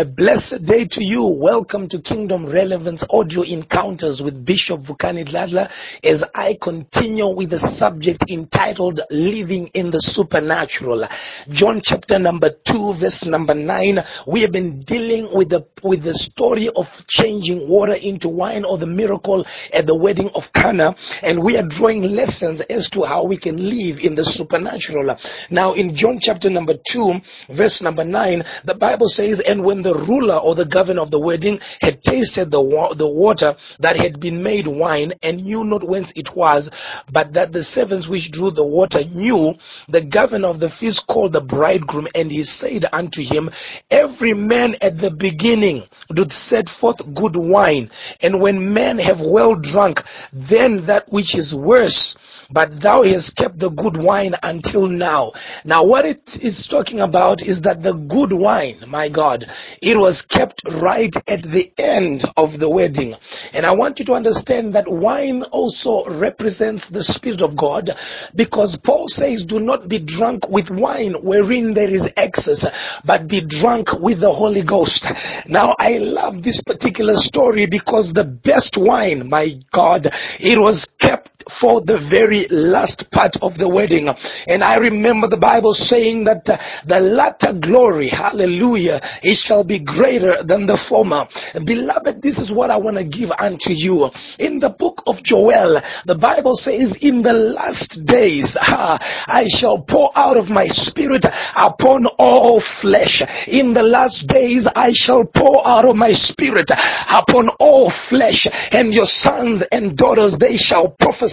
A 0.00 0.04
blessed 0.06 0.64
day 0.64 0.86
to 0.86 1.04
you. 1.04 1.26
Welcome 1.26 1.86
to 1.88 1.98
Kingdom 1.98 2.46
Relevance 2.46 3.04
Audio 3.10 3.42
Encounters 3.42 4.22
with 4.22 4.46
Bishop 4.46 4.80
Vukani 4.80 5.26
Dladla 5.26 5.70
as 6.02 6.24
I 6.34 6.56
continue 6.58 7.28
with 7.28 7.50
the 7.50 7.58
subject 7.58 8.24
entitled 8.30 9.02
Living 9.10 9.66
in 9.74 9.90
the 9.90 10.00
Supernatural. 10.00 11.04
John 11.50 11.82
chapter 11.84 12.18
number 12.18 12.48
2 12.48 12.94
verse 12.94 13.26
number 13.26 13.52
9. 13.52 14.02
We 14.26 14.40
have 14.40 14.52
been 14.52 14.80
dealing 14.84 15.36
with 15.36 15.50
the 15.50 15.66
with 15.82 16.02
the 16.02 16.14
story 16.14 16.70
of 16.70 17.06
changing 17.06 17.68
water 17.68 17.92
into 17.92 18.30
wine 18.30 18.64
or 18.64 18.78
the 18.78 18.86
miracle 18.86 19.46
at 19.70 19.86
the 19.86 19.94
wedding 19.94 20.30
of 20.30 20.50
Cana 20.54 20.94
and 21.22 21.42
we 21.42 21.58
are 21.58 21.66
drawing 21.66 22.04
lessons 22.04 22.62
as 22.62 22.88
to 22.90 23.02
how 23.02 23.24
we 23.24 23.36
can 23.36 23.58
live 23.58 24.02
in 24.02 24.14
the 24.14 24.24
supernatural. 24.24 25.18
Now 25.50 25.74
in 25.74 25.94
John 25.94 26.20
chapter 26.22 26.48
number 26.48 26.78
2 26.88 27.20
verse 27.50 27.82
number 27.82 28.04
9 28.04 28.46
the 28.64 28.74
Bible 28.76 29.08
says 29.08 29.40
and 29.40 29.62
when 29.62 29.82
the 29.82 29.89
ruler 29.94 30.36
or 30.36 30.54
the 30.54 30.64
governor 30.64 31.02
of 31.02 31.10
the 31.10 31.18
wedding 31.18 31.60
had 31.80 32.02
tasted 32.02 32.50
the, 32.50 32.60
wa- 32.60 32.94
the 32.94 33.08
water 33.08 33.56
that 33.80 33.96
had 33.96 34.20
been 34.20 34.42
made 34.42 34.66
wine 34.66 35.14
and 35.22 35.44
knew 35.44 35.64
not 35.64 35.84
whence 35.84 36.12
it 36.16 36.34
was, 36.34 36.70
but 37.10 37.34
that 37.34 37.52
the 37.52 37.64
servants 37.64 38.08
which 38.08 38.30
drew 38.30 38.50
the 38.50 38.64
water 38.64 39.04
knew, 39.04 39.56
the 39.88 40.00
governor 40.00 40.48
of 40.48 40.60
the 40.60 40.70
feast 40.70 41.06
called 41.06 41.32
the 41.32 41.40
bridegroom 41.40 42.08
and 42.14 42.30
he 42.30 42.42
said 42.42 42.84
unto 42.92 43.22
him, 43.22 43.50
Every 43.90 44.34
man 44.34 44.76
at 44.80 44.98
the 44.98 45.10
beginning 45.10 45.84
doth 46.12 46.32
set 46.32 46.68
forth 46.68 47.14
good 47.14 47.36
wine, 47.36 47.90
and 48.20 48.40
when 48.40 48.72
men 48.72 48.98
have 48.98 49.20
well 49.20 49.54
drunk, 49.54 50.02
then 50.32 50.86
that 50.86 51.10
which 51.10 51.34
is 51.34 51.54
worse 51.54 52.16
but 52.50 52.80
thou 52.80 53.02
hast 53.02 53.36
kept 53.36 53.58
the 53.58 53.70
good 53.70 53.96
wine 53.96 54.34
until 54.42 54.88
now. 54.88 55.32
Now, 55.64 55.84
what 55.84 56.04
it 56.04 56.42
is 56.42 56.66
talking 56.66 57.00
about 57.00 57.42
is 57.42 57.62
that 57.62 57.82
the 57.82 57.92
good 57.92 58.32
wine, 58.32 58.84
my 58.88 59.08
God, 59.08 59.46
it 59.80 59.96
was 59.96 60.22
kept 60.22 60.62
right 60.66 61.14
at 61.28 61.42
the 61.42 61.72
end 61.78 62.24
of 62.36 62.58
the 62.58 62.68
wedding. 62.68 63.16
And 63.54 63.64
I 63.64 63.74
want 63.74 63.98
you 63.98 64.04
to 64.06 64.12
understand 64.12 64.74
that 64.74 64.88
wine 64.88 65.42
also 65.44 66.04
represents 66.04 66.88
the 66.90 67.02
Spirit 67.02 67.42
of 67.42 67.56
God 67.56 67.96
because 68.34 68.76
Paul 68.76 69.08
says, 69.08 69.46
do 69.46 69.60
not 69.60 69.88
be 69.88 69.98
drunk 69.98 70.48
with 70.48 70.70
wine 70.70 71.14
wherein 71.14 71.74
there 71.74 71.90
is 71.90 72.12
excess, 72.16 72.66
but 73.04 73.28
be 73.28 73.40
drunk 73.40 73.92
with 73.92 74.20
the 74.20 74.32
Holy 74.32 74.62
Ghost. 74.62 75.06
Now, 75.48 75.74
I 75.78 75.98
love 75.98 76.42
this 76.42 76.62
particular 76.62 77.16
story 77.16 77.66
because 77.66 78.12
the 78.12 78.24
best 78.24 78.76
wine, 78.76 79.28
my 79.28 79.54
God, 79.72 80.08
it 80.38 80.58
was 80.58 80.86
kept 80.86 81.29
for 81.48 81.80
the 81.80 81.96
very 81.96 82.46
last 82.48 83.10
part 83.10 83.36
of 83.42 83.56
the 83.58 83.68
wedding. 83.68 84.08
And 84.46 84.62
I 84.62 84.78
remember 84.78 85.26
the 85.26 85.36
Bible 85.36 85.74
saying 85.74 86.24
that 86.24 86.48
uh, 86.48 86.58
the 86.84 87.00
latter 87.00 87.52
glory, 87.52 88.08
hallelujah, 88.08 89.00
it 89.22 89.36
shall 89.36 89.64
be 89.64 89.78
greater 89.78 90.42
than 90.42 90.66
the 90.66 90.76
former. 90.76 91.28
Beloved, 91.64 92.22
this 92.22 92.38
is 92.38 92.52
what 92.52 92.70
I 92.70 92.76
want 92.76 92.98
to 92.98 93.04
give 93.04 93.32
unto 93.32 93.72
you. 93.72 94.10
In 94.38 94.60
the 94.60 94.70
book 94.70 95.02
of 95.06 95.22
Joel, 95.22 95.80
the 96.04 96.14
Bible 96.14 96.56
says, 96.56 96.96
in 96.96 97.22
the 97.22 97.32
last 97.32 98.04
days, 98.04 98.56
I 98.60 99.46
shall 99.48 99.78
pour 99.78 100.10
out 100.14 100.36
of 100.36 100.50
my 100.50 100.66
spirit 100.66 101.24
upon 101.56 102.06
all 102.06 102.60
flesh. 102.60 103.22
In 103.48 103.72
the 103.72 103.82
last 103.82 104.26
days, 104.26 104.66
I 104.66 104.92
shall 104.92 105.24
pour 105.24 105.66
out 105.66 105.84
of 105.84 105.96
my 105.96 106.12
spirit 106.12 106.70
upon 107.12 107.48
all 107.58 107.90
flesh 107.90 108.46
and 108.72 108.94
your 108.94 109.06
sons 109.06 109.62
and 109.62 109.96
daughters, 109.96 110.38
they 110.38 110.56
shall 110.56 110.88
prophesy 110.88 111.29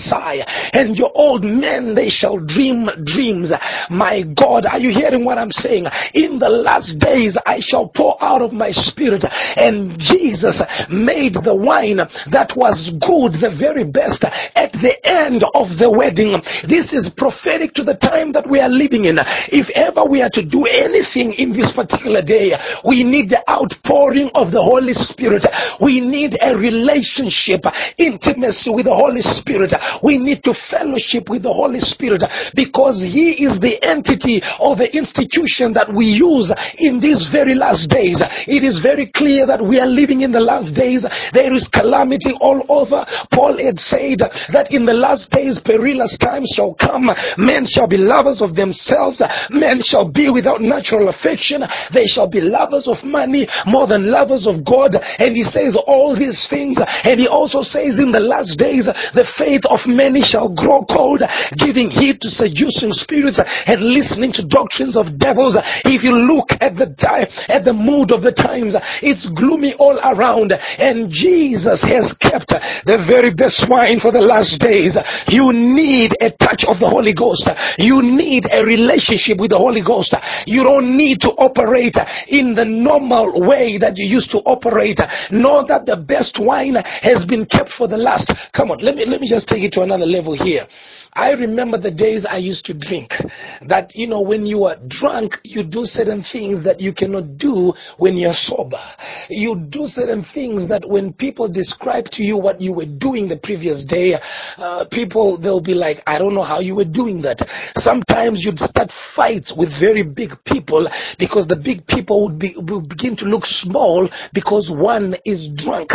and 0.73 0.97
your 0.97 1.11
old 1.13 1.43
men, 1.43 1.95
they 1.95 2.09
shall 2.09 2.37
dream 2.37 2.85
dreams. 3.03 3.51
My 3.89 4.21
God, 4.21 4.65
are 4.65 4.79
you 4.79 4.89
hearing 4.89 5.25
what 5.25 5.37
I'm 5.37 5.51
saying? 5.51 5.85
In 6.13 6.39
the 6.39 6.49
last 6.49 6.99
days, 6.99 7.37
I 7.45 7.59
shall 7.59 7.87
pour 7.87 8.17
out 8.21 8.41
of 8.41 8.53
my 8.53 8.71
spirit 8.71 9.25
and 9.57 9.99
Jesus 9.99 10.87
made 10.89 11.35
the 11.35 11.55
wine 11.55 11.97
that 12.27 12.53
was 12.55 12.91
good, 12.91 13.33
the 13.33 13.49
very 13.49 13.83
best 13.83 14.23
at 14.55 14.73
the 14.73 14.95
end 15.03 15.43
of 15.55 15.77
the 15.77 15.89
wedding. 15.89 16.41
This 16.63 16.93
is 16.93 17.09
prophetic 17.09 17.73
to 17.75 17.83
the 17.83 17.95
time 17.95 18.33
that 18.33 18.47
we 18.47 18.59
are 18.59 18.69
living 18.69 19.05
in. 19.05 19.17
If 19.19 19.69
ever 19.75 20.03
we 20.05 20.21
are 20.21 20.29
to 20.29 20.43
do 20.43 20.65
anything 20.65 21.33
in 21.33 21.53
this 21.53 21.73
particular 21.73 22.21
day, 22.21 22.55
we 22.83 23.03
need 23.03 23.29
the 23.29 23.43
outpouring 23.49 24.31
of 24.35 24.51
the 24.51 24.61
Holy 24.61 24.93
Spirit. 24.93 25.45
We 25.79 25.99
need 25.99 26.35
a 26.41 26.55
relationship, 26.55 27.65
intimacy 27.97 28.69
with 28.69 28.85
the 28.85 28.95
Holy 28.95 29.21
Spirit. 29.21 29.73
We 30.01 30.17
need 30.17 30.43
to 30.43 30.53
fellowship 30.53 31.29
with 31.29 31.43
the 31.43 31.53
Holy 31.53 31.79
Spirit 31.79 32.23
because 32.53 33.01
He 33.01 33.43
is 33.43 33.59
the 33.59 33.81
entity 33.83 34.41
or 34.59 34.75
the 34.75 34.95
institution 34.95 35.73
that 35.73 35.91
we 35.91 36.05
use 36.05 36.51
in 36.77 36.99
these 36.99 37.27
very 37.27 37.55
last 37.55 37.89
days. 37.89 38.21
It 38.47 38.63
is 38.63 38.79
very 38.79 39.07
clear 39.07 39.45
that 39.45 39.61
we 39.61 39.79
are 39.79 39.87
living 39.87 40.21
in 40.21 40.31
the 40.31 40.39
last 40.39 40.71
days. 40.71 41.05
There 41.31 41.53
is 41.53 41.67
calamity 41.67 42.33
all 42.39 42.65
over. 42.69 43.05
Paul 43.31 43.57
had 43.57 43.79
said 43.79 44.19
that 44.19 44.67
in 44.71 44.85
the 44.85 44.93
last 44.93 45.31
days 45.31 45.59
perilous 45.59 46.17
times 46.17 46.51
shall 46.53 46.73
come. 46.73 47.11
Men 47.37 47.65
shall 47.65 47.87
be 47.87 47.97
lovers 47.97 48.41
of 48.41 48.55
themselves. 48.55 49.21
Men 49.49 49.81
shall 49.81 50.07
be 50.07 50.29
without 50.29 50.61
natural 50.61 51.09
affection. 51.09 51.65
They 51.91 52.05
shall 52.05 52.27
be 52.27 52.41
lovers 52.41 52.87
of 52.87 53.03
money 53.03 53.47
more 53.65 53.87
than 53.87 54.09
lovers 54.09 54.47
of 54.47 54.63
God. 54.63 54.95
And 55.19 55.35
he 55.35 55.43
says 55.43 55.75
all 55.75 56.13
these 56.13 56.47
things. 56.47 56.79
And 57.03 57.19
he 57.19 57.27
also 57.27 57.61
says 57.61 57.99
in 57.99 58.11
the 58.11 58.19
last 58.19 58.57
days 58.57 58.85
the 58.85 59.25
faith 59.25 59.65
of 59.65 59.76
many 59.85 60.21
shall 60.21 60.49
grow 60.49 60.85
cold, 60.85 61.21
giving 61.55 61.91
heed 61.91 62.21
to 62.21 62.29
seducing 62.29 62.93
spirits 62.93 63.39
and 63.67 63.81
listening 63.81 64.31
to 64.31 64.45
doctrines 64.45 64.95
of 64.95 65.19
devils. 65.19 65.57
If 65.85 66.03
you 66.03 66.25
look 66.25 66.53
at 66.61 66.75
the 66.75 66.87
time, 66.87 67.27
at 67.49 67.65
the 67.65 67.73
mood 67.73 68.11
of 68.11 68.21
the 68.21 68.31
times, 68.31 68.75
it's 69.03 69.27
gloomy 69.27 69.73
all 69.73 69.99
around. 69.99 70.57
And 70.79 71.11
Jesus 71.11 71.83
has 71.83 72.13
kept 72.13 72.49
the 72.85 72.97
very 72.97 73.33
best 73.33 73.67
wine 73.67 73.99
for 73.99 74.11
the 74.11 74.21
last 74.21 74.59
days. 74.59 74.97
You 75.27 75.53
need 75.53 76.15
a 76.21 76.31
touch 76.31 76.65
of 76.65 76.79
the 76.79 76.87
Holy 76.87 77.13
Ghost. 77.13 77.49
You 77.77 78.01
need 78.01 78.47
a 78.51 78.63
relationship 78.63 79.37
with 79.37 79.51
the 79.51 79.57
Holy 79.57 79.81
Ghost. 79.81 80.13
You 80.45 80.63
don't 80.63 80.95
need 80.95 81.21
to 81.21 81.31
operate 81.31 81.97
in 82.27 82.53
the 82.53 82.65
normal 82.65 83.41
way 83.41 83.77
that 83.77 83.97
you 83.97 84.07
used 84.07 84.31
to 84.31 84.39
operate. 84.39 84.99
Know 85.31 85.63
that 85.63 85.85
the 85.85 85.97
best 85.97 86.39
wine 86.39 86.75
has 86.75 87.25
been 87.25 87.45
kept 87.45 87.69
for 87.69 87.87
the 87.87 87.97
last. 87.97 88.31
Come 88.51 88.71
on, 88.71 88.79
let 88.79 88.95
me 88.95 89.05
let 89.05 89.21
me 89.21 89.27
just 89.27 89.47
take 89.47 89.63
it 89.63 89.66
to 89.69 89.81
another 89.81 90.05
level 90.05 90.33
here. 90.33 90.67
I 91.13 91.31
remember 91.31 91.77
the 91.77 91.89
days 91.89 92.25
I 92.25 92.37
used 92.37 92.67
to 92.67 92.75
drink. 92.75 93.17
That, 93.63 93.95
you 93.95 94.05
know, 94.05 94.21
when 94.21 94.45
you 94.45 94.65
are 94.65 94.75
drunk, 94.75 95.41
you 95.43 95.63
do 95.63 95.85
certain 95.85 96.21
things 96.21 96.61
that 96.63 96.79
you 96.79 96.93
cannot 96.93 97.37
do 97.37 97.73
when 97.97 98.17
you're 98.17 98.33
sober. 98.33 98.79
You 99.27 99.55
do 99.55 99.87
certain 99.87 100.21
things 100.21 100.67
that 100.67 100.85
when 100.87 101.13
people 101.13 101.47
describe 101.47 102.11
to 102.11 102.23
you 102.23 102.37
what 102.37 102.61
you 102.61 102.71
were 102.71 102.85
doing 102.85 103.27
the 103.27 103.37
previous 103.37 103.83
day, 103.83 104.17
uh, 104.57 104.85
people, 104.85 105.37
they'll 105.37 105.59
be 105.59 105.73
like, 105.73 106.03
I 106.05 106.19
don't 106.19 106.35
know 106.35 106.43
how 106.43 106.59
you 106.59 106.75
were 106.75 106.85
doing 106.85 107.21
that. 107.21 107.49
Sometimes 107.75 108.45
you'd 108.45 108.59
start 108.59 108.91
fights 108.91 109.51
with 109.51 109.73
very 109.73 110.03
big 110.03 110.43
people 110.43 110.87
because 111.17 111.47
the 111.47 111.55
big 111.57 111.87
people 111.87 112.25
would, 112.25 112.37
be, 112.37 112.53
would 112.55 112.89
begin 112.89 113.15
to 113.17 113.25
look 113.25 113.45
small 113.45 114.07
because 114.33 114.71
one 114.71 115.15
is 115.25 115.49
drunk. 115.49 115.93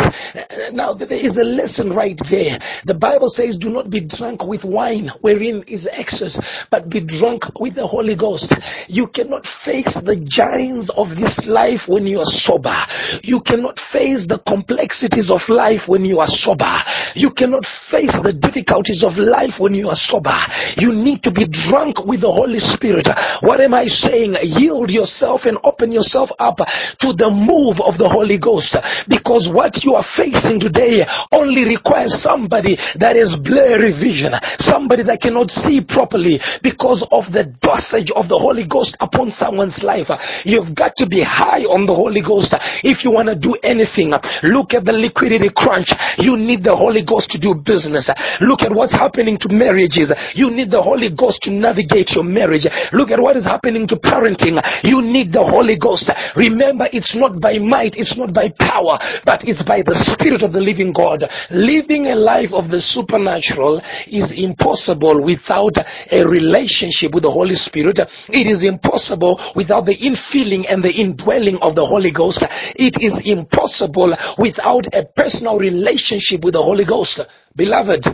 Now, 0.73 0.93
there 0.93 1.17
is 1.17 1.37
a 1.37 1.45
lesson 1.45 1.93
right 1.93 2.17
there. 2.29 2.59
The 2.85 2.93
Bible 2.93 3.29
says, 3.29 3.57
do 3.63 3.69
not 3.69 3.89
be 3.89 4.01
drunk 4.01 4.45
with 4.45 4.65
wine 4.65 5.07
wherein 5.21 5.63
is 5.67 5.87
excess, 5.87 6.65
but 6.69 6.89
be 6.89 6.99
drunk 6.99 7.57
with 7.57 7.75
the 7.75 7.87
Holy 7.87 8.15
Ghost. 8.15 8.51
You 8.89 9.07
cannot 9.07 9.47
face 9.47 10.01
the 10.01 10.17
giants 10.17 10.89
of 10.89 11.15
this 11.15 11.45
life 11.45 11.87
when 11.87 12.05
you 12.05 12.19
are 12.19 12.25
sober. 12.25 12.75
You 13.23 13.41
cannot 13.41 13.79
face 13.79 14.27
the 14.27 14.39
complexities 14.39 15.29
of 15.31 15.47
life 15.49 15.87
when 15.87 16.05
you 16.05 16.19
are 16.19 16.27
sober. 16.27 16.71
You 17.15 17.31
cannot 17.31 17.65
face 17.65 18.19
the 18.19 18.33
difficulties 18.33 19.03
of 19.03 19.17
life 19.17 19.59
when 19.59 19.73
you 19.75 19.89
are 19.89 19.95
sober. 19.95 20.35
You 20.77 20.93
need 20.93 21.23
to 21.23 21.31
be 21.31 21.45
drunk 21.45 22.05
with 22.05 22.21
the 22.21 22.31
Holy 22.31 22.59
Spirit. 22.59 23.07
What 23.41 23.59
am 23.59 23.73
I 23.73 23.85
saying? 23.85 24.35
Yield 24.41 24.91
yourself 24.91 25.45
and 25.45 25.57
open 25.63 25.91
yourself 25.91 26.31
up 26.39 26.57
to 26.99 27.13
the 27.13 27.29
move 27.29 27.81
of 27.81 27.97
the 27.97 28.09
Holy 28.09 28.37
Ghost 28.37 28.75
because 29.07 29.49
what 29.49 29.83
you 29.83 29.95
are 29.95 30.03
facing 30.03 30.59
today 30.59 31.05
only 31.31 31.65
requires 31.65 32.19
somebody 32.19 32.75
that 32.95 33.15
is 33.15 33.35
blurry 33.35 33.91
vision, 33.91 34.33
somebody 34.59 35.03
that 35.03 35.21
cannot 35.21 35.51
see 35.51 35.81
properly 35.81 36.39
because 36.61 37.03
of 37.11 37.31
the 37.31 37.45
dosage 37.45 38.11
of 38.11 38.27
the 38.27 38.37
Holy 38.37 38.63
Ghost 38.63 38.97
upon 38.99 39.31
someone's 39.31 39.83
life. 39.83 40.43
You've 40.45 40.73
got 40.73 40.97
to 40.97 41.05
be 41.05 41.21
high 41.21 41.63
on 41.63 41.85
the 41.85 41.95
Holy 41.95 42.21
Ghost 42.21 42.53
if 42.83 43.02
you 43.03 43.11
want 43.11 43.29
to 43.29 43.35
do 43.35 43.55
anything. 43.63 44.13
Look 44.43 44.73
at 44.73 44.85
the 44.85 44.93
liquidity 44.93 45.49
crunch. 45.49 45.93
You 46.19 46.37
need 46.37 46.63
the 46.63 46.75
Holy 46.75 47.01
Ghost 47.01 47.31
to 47.31 47.39
do 47.39 47.55
business. 47.55 48.09
Look 48.41 48.63
at 48.63 48.71
what's 48.71 48.93
happening 48.93 49.37
to 49.37 49.53
marriages. 49.53 50.11
You 50.35 50.51
need 50.51 50.71
the 50.71 50.81
Holy 50.81 51.09
Ghost 51.09 51.43
to 51.43 51.51
navigate 51.51 52.15
your 52.15 52.23
marriage. 52.23 52.67
Look 52.91 53.11
at 53.11 53.19
what 53.19 53.35
is 53.35 53.45
happening 53.45 53.87
to 53.87 53.95
parenting. 53.95 54.61
You 54.83 55.01
need 55.01 55.31
the 55.31 55.43
Holy 55.43 55.77
Ghost. 55.77 56.11
Remember, 56.35 56.87
it's 56.91 57.15
not 57.15 57.39
by 57.39 57.59
might, 57.59 57.97
it's 57.97 58.17
not 58.17 58.33
by 58.33 58.49
power, 58.49 58.97
but 59.25 59.47
it's 59.47 59.63
by 59.63 59.81
the 59.81 59.95
Spirit 59.95 60.41
of 60.43 60.53
the 60.53 60.61
living 60.61 60.91
God. 60.91 61.29
Living 61.49 62.07
a 62.07 62.15
life 62.15 62.53
of 62.53 62.69
the 62.69 62.81
supernatural 62.81 63.81
is 64.07 64.31
impossible 64.31 65.21
without 65.21 65.77
a 66.11 66.25
relationship 66.25 67.13
with 67.13 67.23
the 67.23 67.31
Holy 67.31 67.55
Spirit. 67.55 67.99
It 67.99 68.47
is 68.47 68.63
impossible 68.63 69.39
without 69.55 69.85
the 69.85 69.95
infilling 69.95 70.65
and 70.69 70.83
the 70.83 70.91
indwelling 70.91 71.59
of 71.61 71.75
the 71.75 71.85
Holy 71.85 72.11
Ghost. 72.11 72.43
It 72.75 72.92
is 73.01 73.27
impossible 73.29 74.13
without 74.37 74.93
a 74.95 75.05
personal 75.05 75.57
relationship 75.57 76.43
with 76.43 76.53
the 76.53 76.61
Holy 76.61 76.85
Ghost. 76.85 77.19
Beloved, 77.55 78.05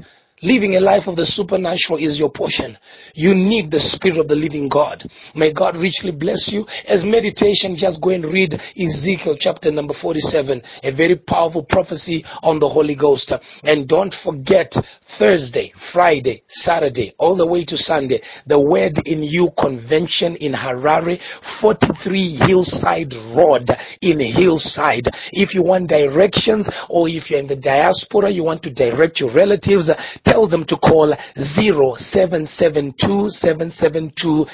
Living 0.41 0.77
a 0.77 0.79
life 0.79 1.07
of 1.07 1.17
the 1.17 1.25
supernatural 1.25 1.99
is 1.99 2.17
your 2.17 2.29
portion. 2.29 2.77
You 3.13 3.35
need 3.35 3.71
the 3.71 3.79
Spirit 3.79 4.19
of 4.19 4.29
the 4.29 4.37
living 4.37 4.69
God. 4.69 5.03
May 5.35 5.51
God 5.51 5.75
richly 5.75 6.11
bless 6.11 6.49
you. 6.51 6.65
As 6.87 7.05
meditation, 7.05 7.75
just 7.75 7.99
go 7.99 8.11
and 8.11 8.23
read 8.23 8.61
Ezekiel 8.79 9.35
chapter 9.35 9.69
number 9.69 9.93
47, 9.93 10.61
a 10.83 10.91
very 10.91 11.17
powerful 11.17 11.63
prophecy 11.63 12.23
on 12.41 12.59
the 12.59 12.69
Holy 12.69 12.95
Ghost. 12.95 13.33
And 13.65 13.85
don't 13.85 14.13
forget 14.13 14.77
Thursday, 15.03 15.73
Friday, 15.75 16.43
Saturday, 16.47 17.15
all 17.17 17.35
the 17.35 17.47
way 17.47 17.65
to 17.65 17.77
Sunday, 17.77 18.21
the 18.47 18.59
Word 18.59 18.97
in 19.05 19.21
You 19.21 19.51
convention 19.51 20.37
in 20.37 20.53
Harare, 20.53 21.19
43 21.21 22.29
Hillside 22.35 23.13
Road 23.33 23.69
in 24.01 24.21
Hillside. 24.21 25.09
If 25.33 25.53
you 25.53 25.63
want 25.63 25.89
directions 25.89 26.69
or 26.87 27.09
if 27.09 27.29
you're 27.29 27.39
in 27.39 27.47
the 27.47 27.57
diaspora, 27.57 28.29
you 28.29 28.45
want 28.45 28.63
to 28.63 28.69
direct 28.69 29.19
your 29.19 29.31
relatives, 29.31 29.89
tell 30.29 30.45
them 30.47 30.63
to 30.65 30.77
call 30.77 31.13
0772 31.37 33.29
772 33.31 34.45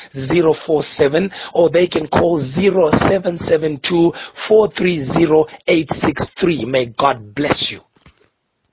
047 0.53 1.31
or 1.53 1.69
they 1.69 1.87
can 1.87 2.07
call 2.07 2.37
0772 2.37 4.11
430 4.33 5.45
863. 5.67 6.65
May 6.65 6.85
God 6.87 7.35
bless 7.35 7.71
you. 7.71 7.81